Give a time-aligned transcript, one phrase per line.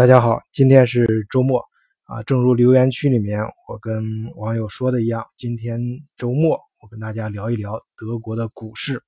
[0.00, 1.62] 大家好，今天是周末
[2.04, 5.78] 啊，正如留言区里面我跟网友说的一样，今天
[6.16, 9.02] 周末我跟大家聊一聊德国的股市。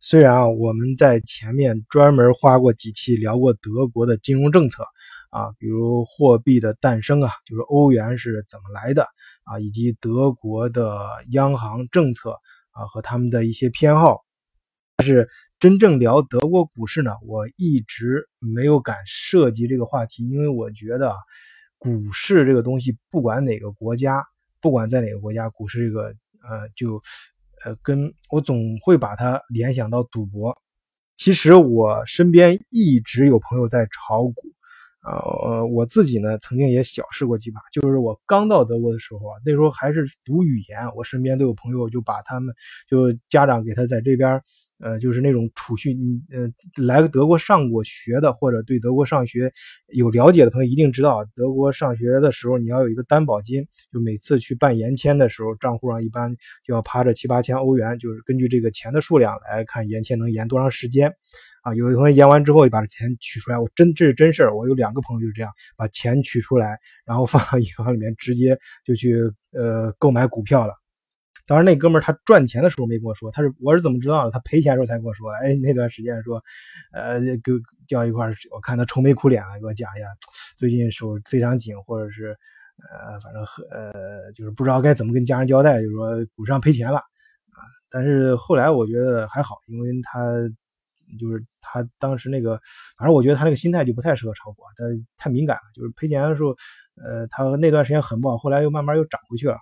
[0.00, 4.82] 虽然啊，我们在前面专门花过几期聊过德国的金融政策
[5.30, 9.06] 啊，比如货币的诞生啊，就是欧元是怎么来的
[9.44, 12.32] 啊，以及德国的央行政策
[12.72, 14.24] 啊和他们的一些偏好，
[14.96, 15.28] 但是。
[15.60, 21.16] 真正聊德国股市呢，我一直没有敢涉及这个话题，因为我觉得啊，
[21.76, 24.24] 股市这个东西，不管哪个国家，
[24.62, 26.94] 不管在哪个国家，股市这个呃，就
[27.62, 30.56] 呃，跟我总会把它联想到赌博。
[31.18, 34.34] 其实我身边一直有朋友在炒股，
[35.04, 42.54] 呃，我自己呢曾经也小试过几把，就是我刚到德国的时候啊，那时候还是读语言，我身边都有朋友就把他们
[42.88, 44.40] 就家长给他在这边。
[44.80, 46.50] 呃，就是那种储蓄，你呃，
[46.84, 49.52] 来德国上过学的，或者对德国上学
[49.88, 61.14] 有了解的朋友一定知道，德国上学的时候你要有一个担保金，就每次去办延签的时候，账户上一般就要趴着七八千欧元，就是根据这个钱的数量来看延签能延多长时间。
[61.62, 69.14] 啊，有的同学延完之后就把这钱取出来，我真这是真事儿，我有两个朋友就是这样，把钱取出来，然后放到银行里面，直接就去
[69.52, 70.72] 呃购买股票了。
[71.50, 74.30] 当时那哥们儿他赚钱的时候没跟我说，他是我是怎么知道的？
[74.30, 75.32] 他赔钱的时候才跟我说。
[75.32, 76.40] 哎，那段时间说，
[76.92, 80.06] 呃，跟叫一块儿，我看他愁眉苦脸的给我讲一下，
[80.56, 82.36] 最近手非常紧，或者是
[82.88, 87.58] 呃，反正呃，就是不知道该怎么跟家人交代，就是说股市上赔钱了啊。
[87.90, 90.20] 但是后来我觉得还好，因为他
[91.18, 92.60] 就是他当时那个，
[92.96, 94.84] 反正我觉得他那个心态就不太适合炒股，他
[95.16, 95.62] 太敏感了。
[95.74, 96.50] 就是赔钱的时候，
[97.04, 99.56] 呃，他那段时间很不好，后来又慢慢又涨回去了。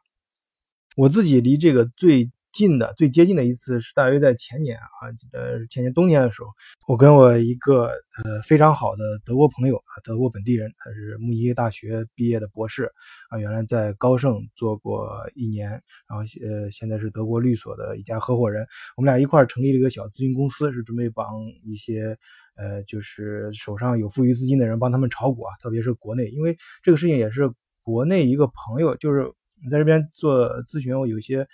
[0.99, 6.49] 我自己离这个最近的、最接近的一次是大约在前年啊，呃，前年冬天的时候，
[6.89, 7.85] 我跟我一个
[8.25, 12.91] 呃非常好的德国朋友啊，德国本地人，他是慕尼黑大学毕业的博士
[13.31, 21.29] 啊，原来在高盛做过一年，然后呃现在是德国律所的一家合伙人，我们俩一块儿成立了一个小咨询公司，是准备帮
[21.63, 22.19] 一些
[22.57, 27.53] 呃就是手上有富余资金的人帮他们炒股啊，特别是国内，因为这个事情也是
[27.85, 29.33] 国内一个朋友就是。
[29.63, 31.47] 你在这边做咨询，我有些，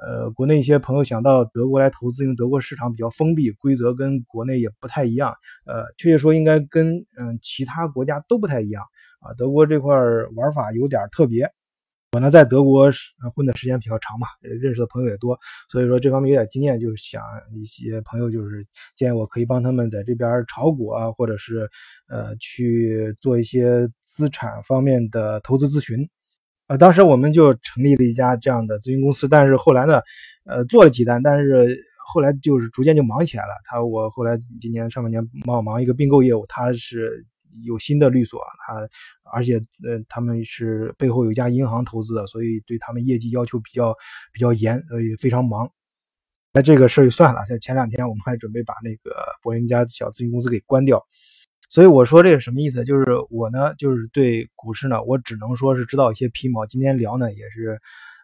[0.00, 5.34] 呃，国内一些朋友想到德国来投资，因为德国市场比较封闭，规则跟国内也不太一样，
[5.66, 8.84] 呃，确切说应该跟嗯其他国家都不太一样
[9.20, 9.34] 啊。
[9.34, 9.96] 德国这块
[10.36, 11.50] 玩法有点特别。
[12.12, 12.90] 我呢在德国
[13.36, 15.38] 混的时间比较长嘛，认识的朋友也多，
[15.70, 17.22] 所以说这方面有点经验，就是想
[17.54, 18.66] 一些朋友就是
[18.96, 21.70] 建议我可以帮他们在这边炒股啊，或者是
[22.08, 26.08] 呃去做一些资产方面的投资咨询。
[26.70, 30.00] 呃，当时我们就成立了一家这样的咨询公司，但是后来呢，
[30.44, 31.76] 呃，做了几单，但是
[32.06, 33.50] 后来就是逐渐就忙起来了。
[33.64, 37.26] 他我后来今年上半年忙忙一个并购业务，他是
[37.64, 38.88] 有新的律所，他
[39.32, 43.92] 而且呃他们是背后有一家银行投资的，所以对他们业绩要求比较
[44.32, 45.68] 比较严，所以非常忙。
[46.52, 47.44] 那这个事儿就算了。
[47.48, 49.10] 像前两天我们还准备把那个
[49.42, 51.04] 柏林家小咨询公司给关掉。
[51.70, 52.84] 所以我说这是什么意思？
[52.84, 56.66] 就是我呢，就是对股市呢，我只能说是知道一些皮毛。
[56.66, 57.80] 今天聊呢，也是，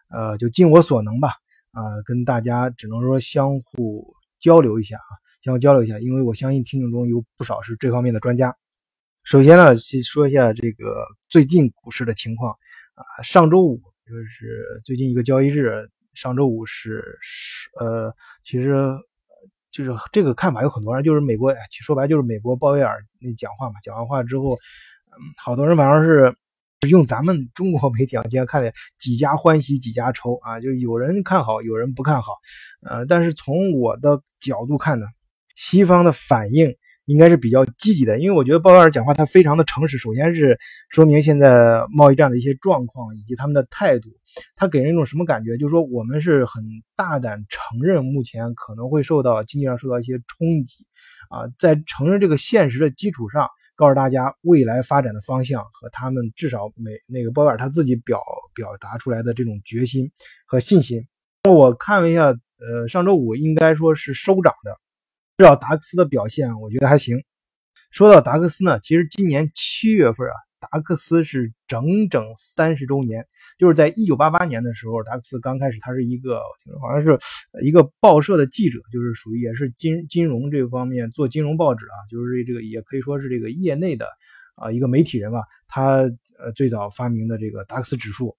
[0.09, 1.29] 呃，就尽我所能吧，
[1.71, 8.53] 啊，跟大家只能说相互交流一下啊，相互交流一下，因为我相信听众中有不少是这方面的专家。
[9.23, 12.51] 首先呢，先说一下这个最近股市的情况
[12.95, 18.13] 啊，上周五就是最近一个交易日，上周五是是呃，
[18.43, 18.93] 其实。
[19.71, 26.35] 就是这个看法有很多人，就是美国，说白就是美国鲍威尔那讲话嘛，讲完话之后，嗯，好多人反正是
[26.89, 32.33] 用咱们中国媒体啊，经常看的几家欢喜几家愁啊，就有人看好，有人不看好，
[32.81, 35.05] 呃，但是从我的角度看呢，
[35.55, 36.75] 西方的反应。
[37.07, 39.97] 应该是比较积极的，因为我觉得鲍威尔讲话他非常的诚实。
[39.97, 40.57] 首先是
[40.89, 44.09] 说明现在贸易战的一些状况以及他们的态度，
[44.57, 45.55] 他给人一种什么感觉？
[45.57, 46.61] 就是说我们是很
[46.97, 50.83] 大胆承认目前可能会受到经济上受到一些冲击，
[51.29, 53.47] 啊，在承认这个现实的基础上，
[53.77, 58.21] 告诉大家未来发展的方向和他们至少每那个鲍威尔他自己表
[58.53, 60.11] 表达出来的这种决心
[60.45, 61.07] 和信心。
[61.45, 62.25] 那我看了一下，
[62.59, 64.77] 呃，上周五应该说是收涨的。
[65.37, 67.23] 至少达克斯的表现，我觉得还行。
[67.91, 73.23] 说到达克斯呢，其实今年七月份啊，达克斯是整整三十周年。
[73.59, 76.41] 就是在一九八八年的时候，达克斯刚开始，他是一个
[76.81, 77.19] 好像是
[77.63, 84.07] 一个报社的记者，就是属于也是金金融这方面做金融报纸啊，就是这个也可以说是这个业内的
[84.55, 85.43] 啊一个媒体人吧。
[85.67, 85.97] 他
[86.39, 88.35] 呃最早发明的这个达克斯指数。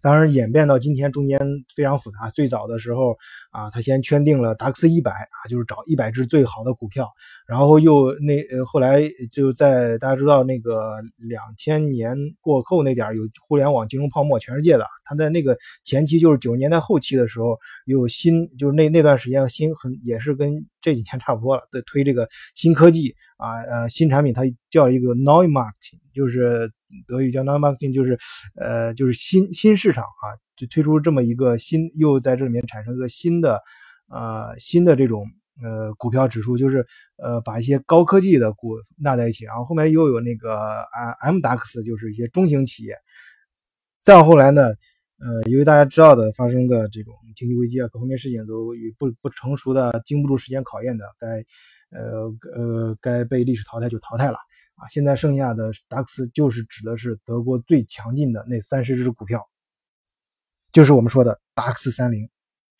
[0.00, 1.38] 当然，演变到今天中间
[1.74, 2.30] 非常复杂。
[2.30, 3.16] 最早的时候
[3.50, 7.08] 啊，他先圈定了达克斯一百啊，就是找一百只最好的股票，
[7.46, 14.86] 然后又那呃后来就在大家知道那个两千年过后那点有互联网金融泡沫，全世界的。
[15.04, 26.70] 他在那个前期就是九十年代后期的时候，有新就是那那段时间新很也是跟这几天差不多了，在推这个新科技啊呃新产品，它叫一个 New Market，就是。
[27.06, 28.18] 德语叫 n o n marketing，就是，
[28.56, 30.24] 呃，就是新新市场啊，
[30.56, 33.60] 就推出这么一个新，又在这里面产生一个新的，
[34.08, 35.26] 呃，新的这种
[35.62, 36.86] 呃股票指数，就是
[37.16, 42.96] 呃把一些高科技的股纳在一起，然后后面又有那个啊 M DAX，就是一些中型企业。
[44.02, 44.62] 再后来呢，
[45.18, 51.44] 呃，因为大家知道的发生的这种经济危机啊，各方面事情都与不不成熟的、经不住时间考验的，该
[51.90, 54.38] 呃呃该被历史淘汰就淘汰了。
[54.78, 59.44] 啊，现在剩下的 DAX 就是指的是德国最强劲的那三十只股票，
[60.70, 62.30] 就是我们说的 DAX 三零。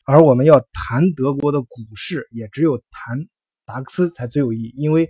[0.05, 3.27] 而我们要谈德国的股市，也只有谈
[3.65, 5.09] 达克斯才最有意义，因为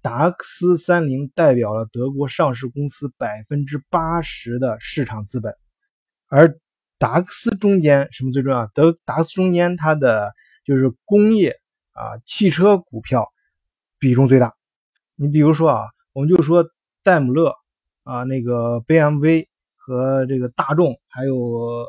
[0.00, 5.56] 达克斯三零代表了德国上市公司百分之八十的市场资本。
[6.28, 6.56] 而
[6.98, 8.68] 达克斯中间什么最重要？
[8.68, 10.32] 德达克斯中间它的
[10.64, 11.56] 就是工业
[11.90, 13.26] 啊汽车股票
[13.98, 14.54] 比重最大。
[15.16, 15.88] 你比如说啊。
[16.18, 16.68] 我们就说
[17.04, 17.54] 戴姆勒
[18.02, 21.86] 啊，那个 BMW 和这个大众，还有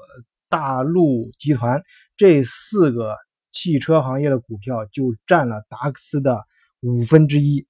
[0.48, 1.82] 大陆集团
[2.16, 3.16] 这四个
[3.52, 6.44] 汽车行业的股票就占了达克斯的
[6.82, 7.66] 五分之一。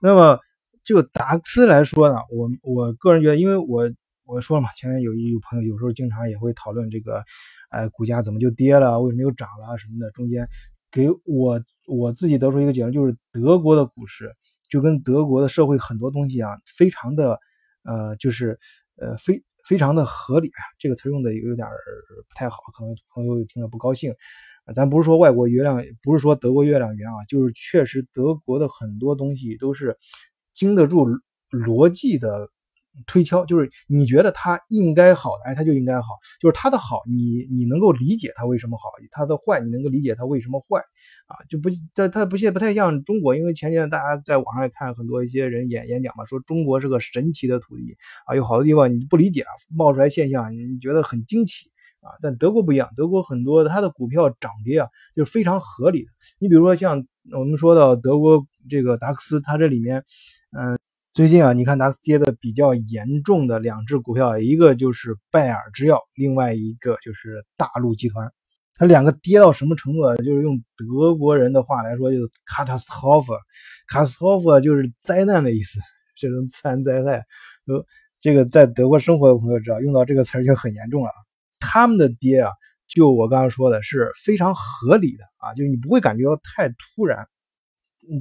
[0.00, 0.40] 那么
[0.82, 3.88] 就达克斯来说呢，我我个人觉得，因为我
[4.24, 7.22] 我说了嘛，前面有一有朋友有时候经常也会讨论这个，
[7.70, 10.48] 呃，股价怎么就跌了，为什么又涨了什么的，中间
[10.90, 14.34] 给我我自己得出一个结论，就是德国的股市。
[14.72, 17.38] 就跟德国的社会很多东西啊，非常的，
[17.82, 18.58] 呃，就是
[18.96, 20.64] 呃，非非常的合理啊。
[20.78, 21.68] 这个词用的有点
[22.26, 24.14] 不太好，可能朋友听了不高兴。
[24.74, 29.94] 咱不是说外国月亮，不是说德国月亮圆啊，就是确实德国的很多东西都是
[30.54, 31.06] 经得住
[31.50, 32.48] 逻辑的。
[33.06, 40.78] 推敲就是你觉得它应该好的，哎，它就应该好，就是它的好，你你能够理解它为什么好；它的坏，你能够理解它为什么坏，
[41.26, 47.96] 啊，就不它它不现不太像中国，因为前几天大家在网上也看很多一些人演演讲嘛，说中国是个神奇的土地
[48.26, 51.70] 啊，有好多地方你不理解啊，冒出来现象你觉得很惊奇
[52.02, 56.10] 啊，但德国不一样，德国很多它的股票涨跌啊，就是非常合理的。
[56.38, 57.02] 你比如说像
[57.32, 60.04] 我们说到德国这个达克斯，它这里面，
[60.50, 60.78] 嗯。
[61.14, 68.32] 最近啊，你看达斯跌的比较严重的两只股票，一个就是拜耳制药，另外一个就是大陆集团。
[68.76, 70.16] 它两个跌到什么程度啊？
[70.16, 75.80] 就是用德国人的话来说，就是 catastrophe，catastrophe 就是灾难的意思，
[76.16, 77.22] 这种自然灾害。
[77.66, 77.84] 呃，
[78.22, 81.10] 这个在德国生活的朋友知道，用到这个词儿就很严重了。
[81.60, 82.50] 他们的跌啊，
[82.88, 87.28] 就我刚刚说的是非常合理的啊，就是你不会感觉到太突然。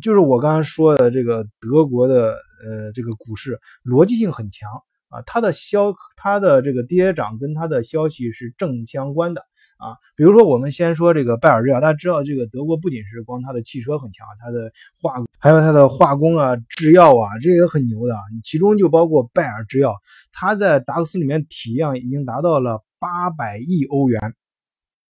[0.02, 4.70] 就是我刚刚说的这个德国的呃这个股市逻辑性很强
[5.10, 9.42] 啊，它的消它的这个跌涨跟它的消息是正相关的
[9.78, 9.98] 啊。
[10.16, 14.72] 比如说我们先说这个拜耳制药，大家知道这个德国不仅是光它的汽车很强，它的
[15.02, 18.22] 化还有它的化工啊、制药啊，这也很牛的啊。
[18.44, 19.96] 其中就包括拜耳制药，
[20.32, 24.36] 它在达克斯里面体量已经达到了八百亿欧元。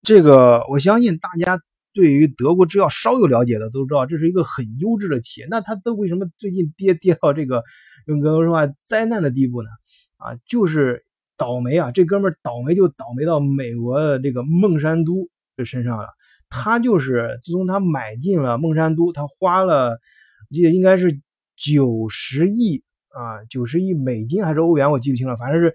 [0.01, 1.61] 这个我相信大家。
[1.93, 5.47] 对于德国制药稍有了解的都知道，这是一个很优质的企业。
[5.49, 7.63] 那它都为什么最近跌跌到这个
[8.07, 9.69] 用哥们说话灾难的地步呢？
[10.17, 11.03] 啊，就是
[11.37, 11.91] 倒霉啊！
[11.91, 16.07] 这哥们倒霉就倒霉到美国的这个孟山都这身上了。
[16.49, 21.21] 他就是自从他买进了孟山都，他花了，我记得应该是
[21.55, 22.83] 九十亿。
[23.13, 25.67] 啊，九十亿美金还是欧元，我记不清了，反正是，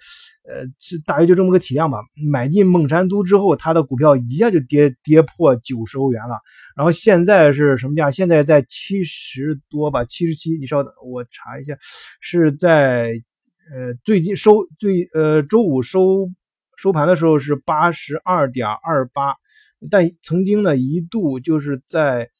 [0.49, 1.99] 呃，是大约就这么个体量吧。
[2.31, 6.41] 买进孟山都之后，它的股票一下就跌跌破九十欧元了。
[6.75, 8.11] 然后现在是什么价？
[8.11, 10.57] 现在在七十多吧，七十七。
[10.57, 11.77] 你稍等，我查一下，
[12.21, 13.13] 是在
[13.71, 16.31] 呃最近收最呃周五收
[16.77, 19.35] 收盘的时候是八十二点二八，
[19.91, 22.31] 但曾经呢一度就是在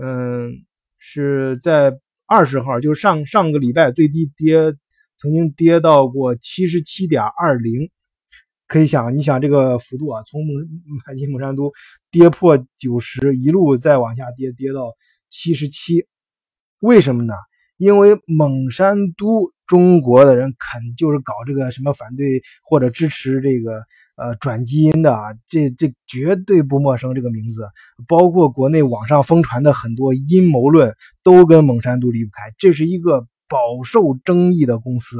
[0.00, 0.64] 嗯
[0.98, 1.98] 是在。
[2.26, 4.74] 二十号就是上上个礼拜最低跌，
[5.16, 7.90] 曾经跌到过七十七点二零，
[8.66, 10.66] 可以想，你想这个幅度啊，从蒙
[11.06, 11.72] 买进蒙山都
[12.10, 14.92] 跌破九十，一路再往下跌，跌到
[15.30, 16.06] 七十七，
[16.80, 17.34] 为什么呢？
[17.76, 23.82] 因为蒙山都中国的人肯就是搞这个什么反对或者支持这个。
[24.16, 27.68] 呃，转基因的啊，这这绝对不陌生这个名字，
[28.08, 32.42] 包括国内网上疯传的很多阴谋论，都跟蒙山都离不开。
[32.58, 35.18] 这是一个饱受争议的公司，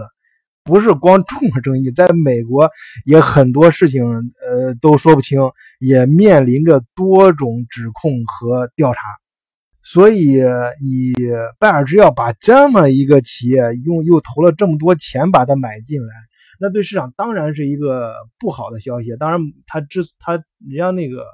[0.64, 2.70] 不是光中国争议，在美国
[3.04, 5.40] 也很多事情，呃，都说不清，
[5.78, 8.98] 也面临着多种指控和调查。
[9.84, 10.40] 所以，
[10.82, 11.14] 你
[11.60, 16.12] 拜耳制药把这么一个企业用又投了这么多钱把它买进来，
[16.60, 19.16] 那对市场当然是一个不好的消息。
[19.16, 20.32] 当然，他之他
[20.66, 21.26] 人家那个，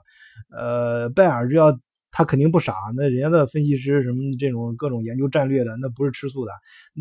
[0.51, 1.79] 呃，拜耳制药。
[2.15, 6.53] 他肯定不傻，那人家的分析师什么这种各种研究战略的，那不是吃素的。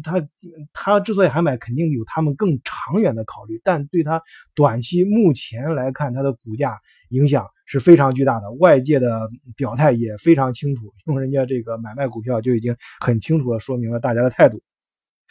[0.06, 0.26] 他
[0.72, 3.60] 他之所以还买，肯定有他们更长远的考虑。
[3.62, 4.22] 但对他
[4.56, 8.50] 短期目前来看，它的股价影响是非常巨大的。
[8.54, 14.62] 外界的表态也非常清楚，用人家这个买卖股票就已经很清楚的说明了大家的态度。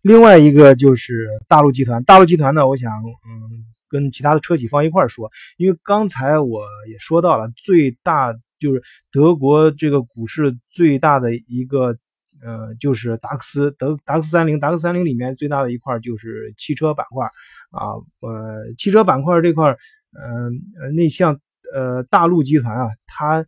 [0.02, 8.34] 另外一个就是大陆集团，大陆集团呢，我想嗯跟其他的车企放一块儿说，因为刚才我也说到了最大。
[8.60, 11.96] 就是德国这个股市最大的一个，
[12.44, 17.24] 呃，就是达克斯德达克斯三零，达克斯三零里面最大的一块就是汽车板块
[17.70, 19.70] 啊，呃，汽车板块这块，
[20.12, 21.40] 嗯呃，那像
[21.74, 23.42] 呃大陆集团啊，它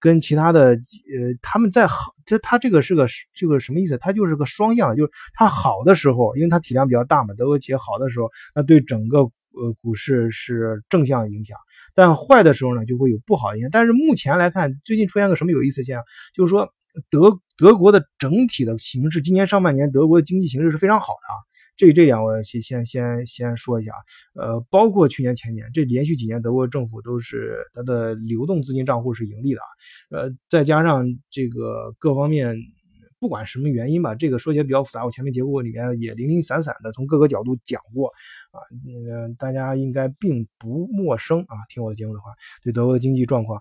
[0.00, 3.98] 跟其他的呃他们在好，这它这个是个这个什么意思？
[3.98, 11.56] 它就是个双向的，就是它好的时候，因为它体量比较大嘛，德国企业好的时候，那对整个呃股市是正向影响。
[11.94, 13.70] 但坏的时候呢，就会有不好的影响。
[13.70, 16.04] 但是目前来看，最近出现个什么有意思现象？
[16.34, 16.72] 就是说，
[17.10, 21.34] 德德国的整体的形势，今年上半年德国的经济形势是非常好的啊。
[21.78, 23.92] 这这点我先先先先说一下。
[24.34, 29.66] 呃，包括去年前年，这连续几年德国政府都是它的流动资金账户是盈利的啊。
[30.10, 32.54] 呃，再加上这个各方面。
[33.20, 38.06] 不管什么原因吧，这个说起来比较复杂，我前面节目里面也零零散散的从各个角度讲过
[38.52, 42.30] 啊，嗯，大家应该并不陌生啊，听我的节目的话，
[42.62, 43.60] 对德国的经济状况，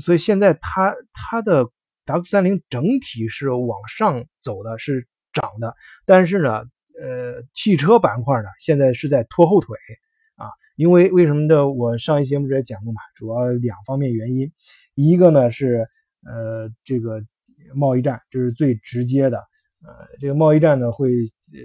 [0.00, 1.66] 所以现在它它的
[2.04, 5.74] 达克三零整体是往上走的，是涨的，
[6.06, 6.62] 但是呢，
[7.02, 9.76] 呃，汽车板块呢现在是在拖后腿
[10.36, 11.68] 啊，因为为什么呢？
[11.68, 14.52] 我上一节目也讲过嘛，主要两方面原因，
[14.94, 15.88] 一个呢是
[16.24, 17.20] 呃这个。
[17.74, 19.38] 贸易战这是最直接的，
[19.86, 21.08] 呃，这个贸易战呢会，
[21.52, 21.58] 呃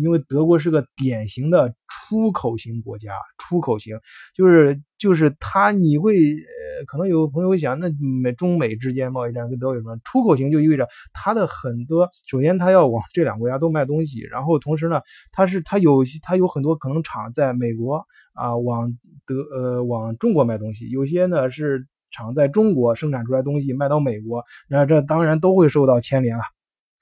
[0.00, 3.98] 因为德国是个典型的出口型国家，出口型
[4.34, 7.88] 就是就是它你会，呃，可能有朋友会想，那
[8.22, 9.96] 美中美之间贸易战跟德国有什么？
[10.04, 15.00] 出口型就意味着它的很多，首先它要往这两个国家都卖东西，然后同时呢，
[15.32, 18.96] 它是它有它有很多可能厂在美国啊往
[19.26, 21.86] 德呃往中国卖东西，有些呢是。
[22.16, 26.44] 厂在中国生产出来东西卖到美国，那这当然都会受到牵连了。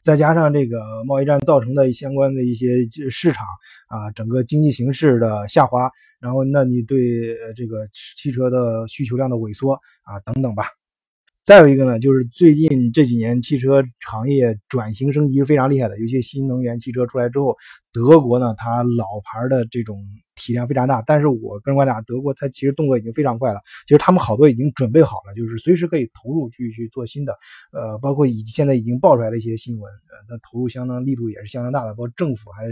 [0.03, 3.47] 再加上这个贸易战造成的相关的一些市场
[3.87, 5.91] 啊，整个经济形势的下滑，
[6.21, 10.65] 然后那你对这个汽车的需求量的萎缩啊等等吧。
[11.45, 17.57] 再有一个呢，就是最近这几年汽车行业转型升级是非常厉害的，有些新能源汽车出来之后，
[17.93, 20.05] 德国呢它老牌的这种。
[20.35, 23.61] 体量非常大，但是我个人观察，德国它其实动作已经非常快了。
[23.87, 27.37] 其实他们好多已经准备好了，就是随时可以投入去去做新的。
[27.71, 31.93] 呃，包括以现在已经爆出来的一些新闻，呃，它投入相当力度也是相当大的。
[31.93, 32.67] 包括政府还，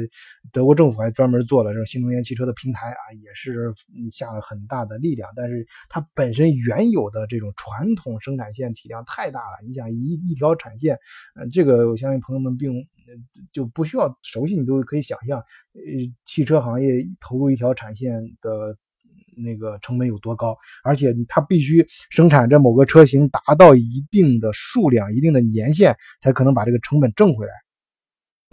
[0.53, 3.73] 德国政府还专门做了这种新能源汽车的平台啊，也是
[4.11, 5.31] 下了很大的力量。
[5.37, 10.99] 但是它本身原有的这种传统生产线体量太大了，你想一一条产线，
[11.37, 12.85] 呃，这个我相信朋友们并。
[13.53, 15.81] 就不需要熟悉，你都可以想象，呃，
[16.27, 18.77] 汽车行业投入一条产线的
[19.37, 27.53] 那个成本有多高，而且它必须生产这某个车型达到一定的数量、一定的年限，才可能把这个成本挣回来。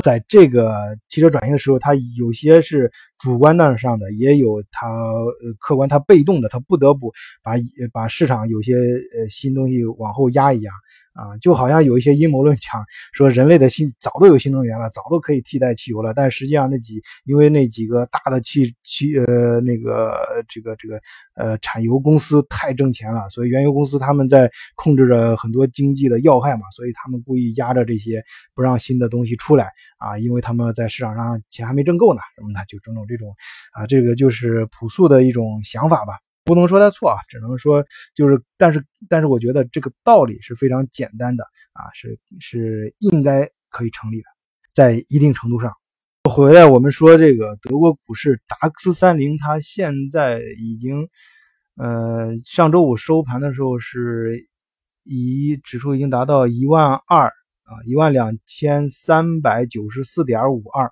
[0.03, 7.11] 在这个汽车转型的时候，它有些是主观上的，也有它呃客观它被动的，它不得不
[7.43, 7.53] 把
[7.91, 10.71] 把市场有些呃新东西往后压一压。
[11.17, 16.13] 啊，就好像有一些阴谋论讲说，人类的新早都有新能源了，早都可以替代汽油了。
[16.13, 20.15] 但实际上，那几因为那几个大的汽汽呃那个
[20.47, 21.01] 这个这个
[21.35, 33.35] 呃产油公司太挣钱了，所以原油公司他们在控制着很多经济的要害嘛，所以他们故意压着这些不让新的东西出来啊，因为他们在市场上钱还没挣够呢什么的，就种种这种
[33.73, 36.13] 啊，这个就是朴素的一种想法吧。
[36.43, 37.83] 不能说他错啊，只能说
[38.15, 44.27] 就是，但是但是我觉得这个道理是非常简单的啊，是是应该可以成立的，
[44.73, 45.73] 在一定程度上。
[46.29, 51.09] 回来我们说这个德国股市达克斯三零，它现在已经，
[51.75, 54.47] 呃，上周五收盘的时候是
[55.03, 60.91] 一指数已经达到一万二啊，一万两千三百九十四点五二。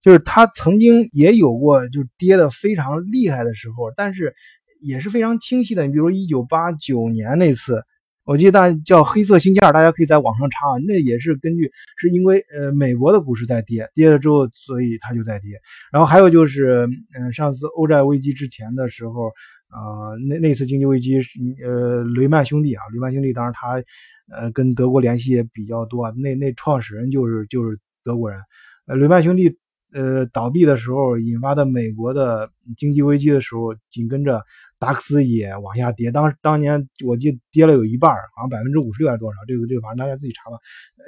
[0.00, 4.32] 就是它曾经也有过就跌的非常厉害的时候，但是
[4.80, 5.86] 也是非常清晰的。
[5.86, 7.82] 你比如一九八九年那次，
[8.24, 15.60] 我记得大叫黑色星期二，大家可以在网上查，那也是根据是因为呃美国的股市在跌，跌了之后，所以它就在跌。
[15.90, 16.88] 然后还有就是，
[17.18, 19.32] 嗯，上次欧债危机之前的时候，
[19.72, 21.20] 呃，那那次经济危机，
[21.64, 23.82] 呃，雷曼兄弟啊，雷曼兄弟当然他
[24.32, 28.38] 呃跟德国联系也比较多，那那创始人就是就是德国人，
[28.86, 29.58] 呃，雷曼兄弟。
[29.92, 34.44] 呃，倒闭的时候引发的美国的经济危机的时候，紧跟着
[34.78, 36.10] 达克斯也往下跌。
[36.10, 39.38] 当当年我记得跌了有一半，好像百分之五十六还是多少？
[39.46, 40.58] 这个这个反正大家自己查吧。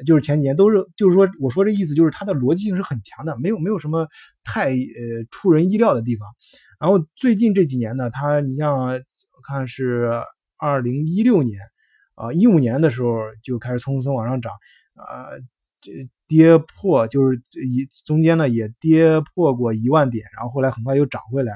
[0.07, 4.09] 就是前几年都是，就是说我说这意思就是它的逻辑性是很强的，没有没有什么
[4.45, 6.27] 太呃出人意料的地方。
[6.79, 9.01] 然后最近这几年呢，它你像我
[9.47, 10.11] 看是
[10.57, 11.61] 二零一六年
[12.15, 14.55] 啊一五年的时候就开始蹭蹭往上涨
[14.95, 15.29] 啊。
[15.83, 21.53] 这跌破就是一中间呢也跌破过一万点，然后后来很快又涨回来，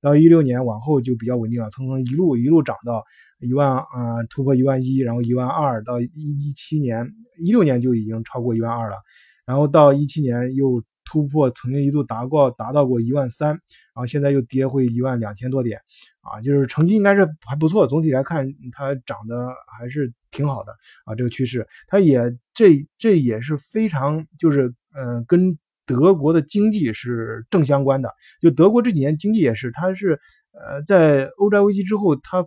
[0.00, 3.04] 到一六年往后就比较稳定了，从一路一路涨到
[3.38, 8.96] 一万啊突破一万一，然后一万二到一一七年一六年就已经超过一万二了，
[9.44, 10.82] 然后到一七年又。
[11.04, 13.60] 突破曾经一度达过达到过一万三，然
[13.94, 15.78] 后现在又跌回一万两千多点，
[16.22, 20.72] 啊，就是成绩应该是还不错，总体来看它涨得还是挺好的
[21.04, 22.20] 啊，这个趋势，它也
[22.54, 30.18] 这这也是非常就是嗯跟德国的经济是正相关的，就德国这几年经济也是，它是
[30.52, 32.44] 呃在欧债危机之后，它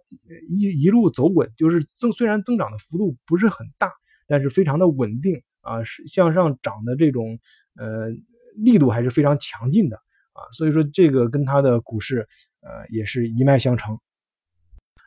[0.49, 3.91] 一一路走稳，就是增虽然增长的幅度不是很大，
[4.27, 7.39] 但是非常的稳定啊，是向上涨的这种
[7.75, 8.11] 呃。
[8.57, 9.95] 力度还是非常强劲的
[10.33, 12.27] 啊，所以说这个跟它的股市
[12.61, 13.97] 呃也是一脉相承。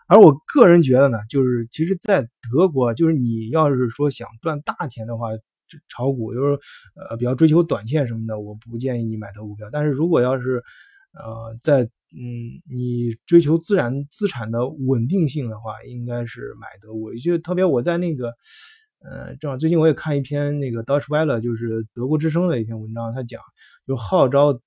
[0.06, 5.28] 而我个人觉得呢，就是其实，在德国，就是你要是说想赚大钱的话，
[5.88, 6.58] 炒股就是
[6.96, 9.68] 呃比较追求短线什么的，我不建议你买德股票。
[9.70, 10.62] 但是如果要是
[11.12, 17.14] 呃在嗯你追求自然资产的稳定性的话，应该是买德国。
[17.16, 18.34] 就特别我在那个。
[19.02, 23.40] 呃，正好最近我也看一篇那个 Deutsche Welle，就是德国之声的一篇文章，他讲
[23.86, 24.60] 就号召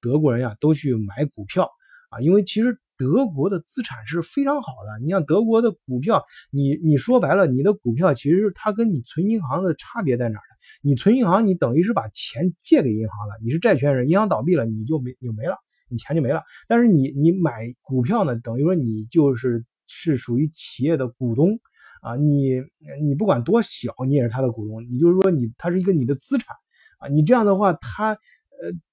[0.00, 1.68] 德国人呀都去买股票
[2.08, 5.04] 啊，因为其实德国的资产是非常好的。
[5.04, 10.56] 你像德国的股票，你你说白了，你的股票其实它跟你存银行的差别在哪儿呢？
[10.80, 15.58] 你存银行，你等于是把钱借给银行了，你是债权人，银行倒闭了，你就没你就没了，
[15.90, 16.42] 你钱就没了。
[16.68, 21.60] 但是你你买股票呢，等于说你就是是属于企业的股东。
[22.04, 22.62] 啊，你
[23.02, 24.84] 你不管多小，你也是他的股东。
[24.84, 26.54] 你就是说，你他是一个你的资产
[26.98, 27.08] 啊。
[27.08, 28.18] 你这样的话，他呃，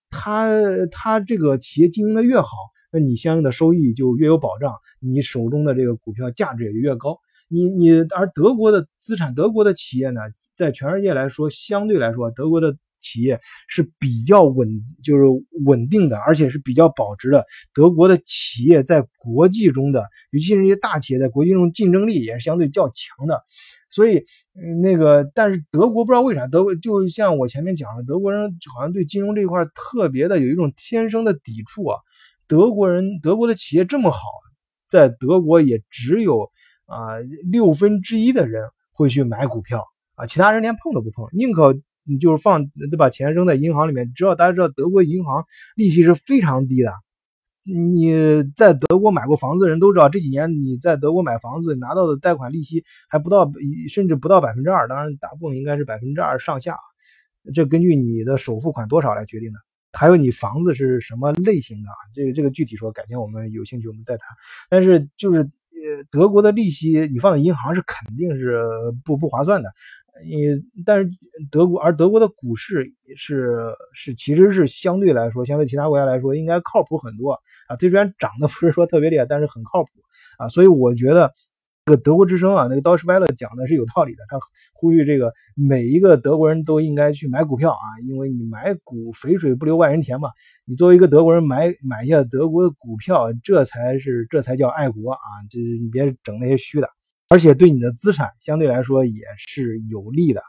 [0.10, 0.47] 他
[0.89, 2.47] 他这个企业经营的越好，
[2.91, 7.19] 那你相应的收益就越有保障，你手中的这个股票价值也就越高。
[7.50, 10.21] 你你而德国的资产，德国的企业呢，
[10.56, 12.78] 在全世界来说，相对来说，德国的。
[13.02, 14.70] 企业是比较稳，
[15.04, 15.24] 就是
[15.66, 17.46] 稳定的，而且是比较保值的。
[17.74, 23.44] 德国的企业在国际中的，尤其是一些大企业，在国际中竞争力也是相对较强的。
[23.90, 24.24] 所以，
[24.82, 32.00] 那个，但是德国不知道为啥，德国就像我前面讲的，德国人好像对金融这一块特别的有一种天生的抵触啊。
[32.48, 34.20] 德国人，德国的企业这么好，
[34.90, 36.50] 在德国也只有
[36.86, 37.20] 啊
[37.52, 39.86] 六分之一的人会去买股票
[40.16, 41.78] 啊，其他人连碰都不碰，宁可。
[42.12, 44.12] 你就是放，得把钱扔在银行里面。
[44.13, 45.45] 知道大家知道，德国银行
[45.76, 46.91] 利息是非常低的。
[47.63, 48.12] 你
[48.56, 53.52] 在德国买过房子的人都知道，这几年你在德国买房子拿到的贷款利息还不到，
[53.88, 54.88] 甚至不到百分之二。
[54.88, 56.76] 当然，大部分应该是百分之二上下。
[57.54, 59.60] 这根据你的首付款多少来决定的。
[59.93, 64.26] 还有你房子是什么类型的，这个这个具体说，改天我们有兴趣我们再谈。
[64.69, 68.63] 但是就是呃，德国的利息你放在银行是肯定是
[69.04, 69.69] 不不划算的。
[70.28, 71.10] 你但是
[71.50, 77.32] 德国，而德国的股市是是其实是相对来说，相对其他国家来说，应该靠谱很多
[77.67, 77.76] 啊。
[77.80, 79.89] 虽然涨得不是说特别厉害，但是很靠谱
[80.38, 80.50] 啊。
[80.50, 81.32] 所以我觉得
[81.86, 84.19] 这个德国之声啊，那个 Deutsche Welle 讲的是有道理的。
[84.30, 84.38] 他
[84.74, 90.30] 呼吁这个每一个德国人都应该去买股票啊，因为你买股肥水不流外人田嘛。
[90.65, 95.19] 你作为一个德国人买买一下德国的股票，这才是这才叫爱国啊！
[95.50, 96.88] 这你别整那些虚的。
[97.32, 100.41] 而且对你的资产相对来说也是有利的，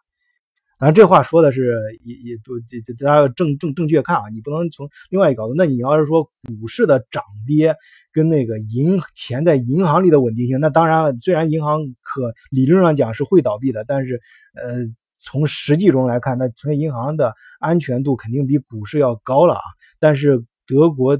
[0.80, 5.54] 当然这话说的是也也不这这大家要正正正确看啊，你不能从另外一个角度。
[5.56, 7.76] 那你要是说股市的涨跌
[8.12, 14.20] 跟那个银钱在银行里的稳定性，那当然虽然银行可理论上讲是会倒闭的，但是
[14.56, 14.74] 呃
[15.18, 19.62] 从实际中来看，那存银行的安全度肯定比股市要高了啊。
[20.00, 21.16] 但是德国，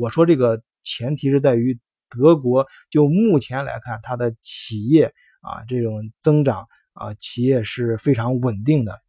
[0.00, 1.78] 我说这个前提是在于。
[2.16, 9.00] 德国就目前来看，它的企业啊，这种增长啊，企业是非常稳定的。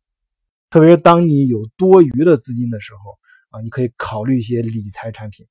[0.69, 3.17] 特别是当你有多余的资金的时候
[3.49, 5.45] 啊，你可以考虑一些理财产品。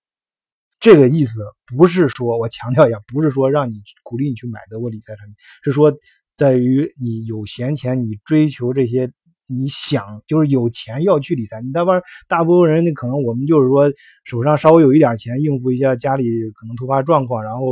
[0.81, 5.93] 这个意思不是说我强调一下，不是说让你鼓励你去买德国理财产品，是说
[6.37, 9.13] 在于你有闲钱，你追求这些。
[9.47, 13.93] 你想就是有钱要去理财，你大半大部分人，那可能我们就是说
[14.25, 17.67] 手上稍微有一点钱，应付一下家里可能突发状况，然后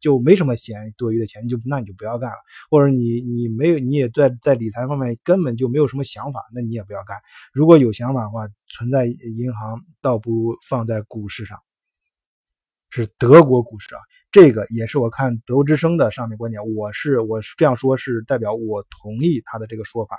[0.00, 2.36] 就没什么闲多余的钱，就那你就不要干了。
[2.70, 7.16] 或者你你没有，你也在在理财方面根本就没有什么想法，那你也不要干。
[7.52, 11.58] 如果有想法的话，存在银行倒不如放在股市上，
[12.90, 14.00] 是德国股市啊。
[14.30, 20.16] 这个也是我看德国之声的上面观点，我是我是这样说，是代表我同意他的这个说法。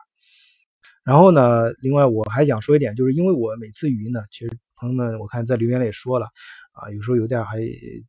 [1.07, 6.27] 然后呢，另外我还想说一点，就是因为我每次语音呢，其实朋友们我看在留言里也说了
[6.73, 7.57] 啊，有时候有点还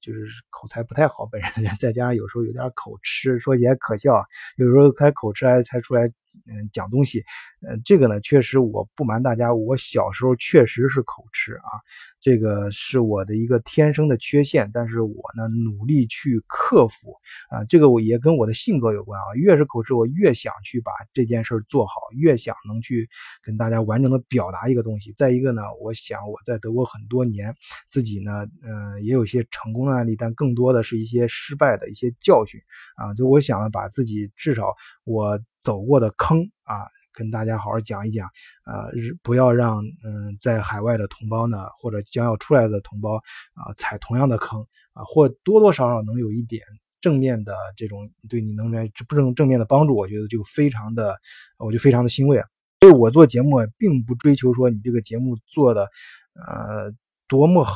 [0.01, 4.25] 就是口才不太好，本人 再加上有时候有点口吃，说起来可笑啊，
[4.57, 6.11] 有时候开口吃还才出来。
[6.51, 7.23] 嗯，讲东西，
[7.67, 11.83] 呃，这个呢，确实我不瞒大家，我小时候确实是口吃啊，
[12.21, 17.13] 这个是我的一个天生的缺陷，但是我呢努力去克服
[17.51, 23.09] 啊，这个我也跟我的性格有关啊，越是口吃，我越想去把这件事做好，越想能去
[23.43, 25.13] 跟大家完整的表达一个东西。
[25.17, 27.53] 再一个呢，我想我在德国很多年，
[27.89, 32.61] 自己呢，嗯，也有一些成功的案例，但更多的是一些失败的一些教训
[32.97, 35.41] 啊，就我想把自己至少我。
[35.61, 36.87] 走过的坑啊，
[37.19, 38.29] 跟大家好好讲一讲，
[38.65, 38.93] 呃，
[39.25, 44.61] 不要让嗯在海外的同胞呢，或者将要出来的同胞啊踩同样的坑
[44.93, 46.63] 啊，或多多少少能有一点
[47.01, 51.19] 正面的这种对你能来不正正面的帮助，我觉得就非常的，
[51.59, 52.47] 我就非常的欣慰啊。
[52.83, 55.89] 所以我做节目并不追求说你这个节目做的
[56.37, 56.93] 呃
[57.27, 57.75] 多么好，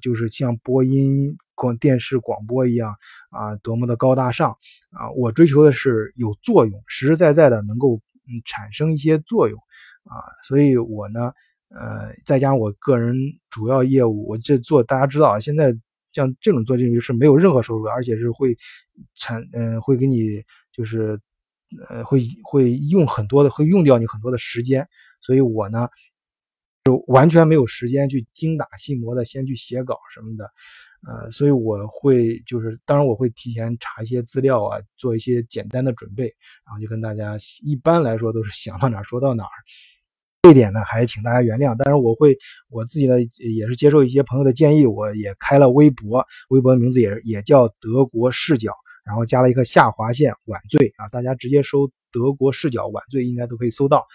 [0.00, 1.36] 就是像播音。
[1.58, 2.94] 广电视广播一样
[3.30, 4.52] 啊，多么的高大上
[4.92, 5.10] 啊！
[5.16, 9.58] 我追求的是有作用，实实在在的能够嗯产生一些作用
[10.04, 10.20] 啊！
[10.46, 11.32] 所以我呢，
[11.70, 13.16] 呃，再加上我个人
[13.50, 15.74] 主要业务，我这做大家知道啊，现在
[16.12, 18.56] 像这种做进去是没有任何收入，而且是会
[19.14, 21.20] 产嗯会给你就是
[21.88, 24.88] 呃会会用很多的会用掉你很多的时间，
[25.20, 25.88] 所以我呢
[26.84, 30.50] 就完全没有时间去精打细磨的先去写稿什么的。
[31.06, 36.24] 呃，所以我会就是，当然我会提前查一些资料啊，做一些简单的准备，
[36.66, 39.50] 然后就跟大家一般来说都是想到哪儿说到哪儿。
[40.42, 41.74] 这一点呢，还请大家原谅。
[41.78, 42.36] 但是我会
[42.68, 43.16] 我自己呢，
[43.56, 48.72] 也是接受一些朋友的建议，我也开了微博，微博的名字也也叫德国视角，
[49.04, 54.06] 然后加了一个下划线晚醉啊，大家直接搜德国视角晚醉应该都可以搜到。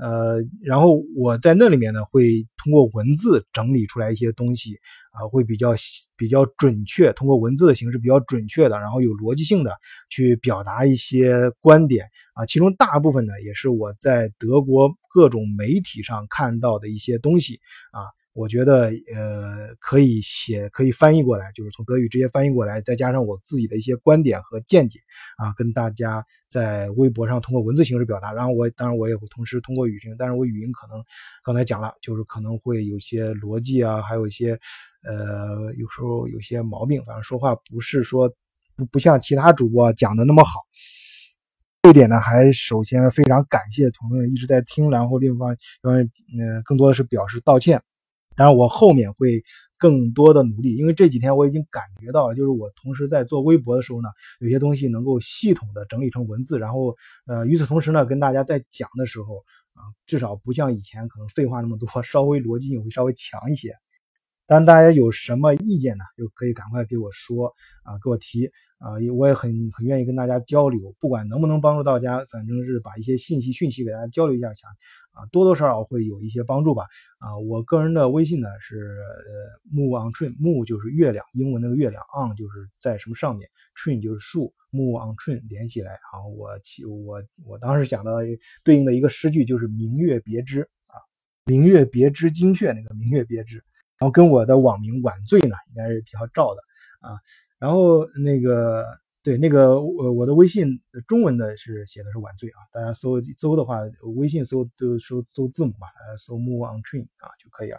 [0.00, 4.76] 呃，然后我在那里面呢，会通过文字整理出来一些东西，
[5.12, 5.74] 啊，会比较
[6.16, 9.72] 比较准确，通过文字的形式比较准确的，然后有逻辑性的
[10.08, 17.60] 去表达一些观点，啊，其中大部分呢也是我在德国各种媒体上看到的一些东西，
[17.92, 18.08] 啊。
[18.32, 25.00] 我觉得呃可以写可以翻译过来，就是从德语直接翻译过来，再加上我自己的一些观点和见解
[25.36, 28.32] 啊，跟大家在微博上通过文字形式表达。
[28.32, 31.02] 然后我当然我也会同时通过语音，但是我语音可能
[31.42, 34.52] 刚才讲了，就是可能会有些逻辑啊，还有一些
[35.02, 38.32] 呃有时候有些毛病，反正说话不是说
[38.76, 40.60] 不不像其他主播讲的那么好。
[41.82, 47.82] 这一点呢，还首先非常感谢同学们一直在听，然后另一方因为嗯更多的是表示道歉。
[48.40, 49.44] 当然，我后面会
[49.76, 63.74] 更多的努力，因为这几天我已经感觉到了，就是我同时在做微博的时候呢，有些东西能够系统的整理成文字，然后，呃，与此同时呢，跟大家在讲的时候啊，至少不像以前可能废话那么多，稍微逻辑性会稍微强一些。
[64.46, 68.50] 但，大家有什么意见呢，就可以赶快给我说啊，给我提
[68.80, 74.70] 啊，我也很很愿意跟大家交流，不管能不能帮助到大家，反正是把一些信息讯息给大家交流一下，想
[75.12, 76.86] 啊多多少少会有一些帮助吧。
[77.18, 88.12] 啊，我个人的微信呢是呃 move on train，move 就是月亮，英文那个月亮，on 就是在什么上面，train 就是树，move on train 连起来，好我其我我当时想到
[88.64, 90.96] 对应的一个诗句就是明月别枝啊，
[91.44, 93.62] 明月别枝精确那个明月别枝。
[93.98, 96.62] 然后跟我的网名晚醉呢，应该是比较照的
[97.06, 97.20] 啊。
[97.60, 98.84] 然后那个
[99.22, 103.80] 对那个我我的微信中文的是写的是晚醉啊，大家搜搜的话，
[104.16, 107.78] 微信搜都搜搜字母嘛，呃，搜 move on train 啊就可以了。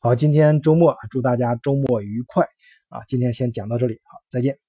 [0.00, 2.46] 好，今天周末啊，祝大家周末愉快
[2.88, 3.02] 啊！
[3.08, 4.67] 今天先讲到这里，好，再见。